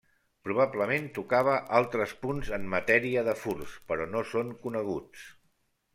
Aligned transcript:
Probablement 0.45 1.03
tocava 1.17 1.57
altres 1.81 2.15
punts 2.23 2.49
en 2.59 2.65
matèria 2.77 3.25
de 3.31 3.35
furts 3.45 3.77
però 3.93 4.11
no 4.15 4.25
són 4.35 4.51
coneguts. 4.65 5.29